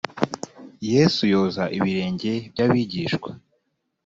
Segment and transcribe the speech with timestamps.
[0.91, 3.29] yesu yoza ibirenge by abigishwa